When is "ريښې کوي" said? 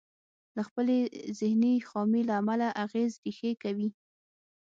3.23-3.89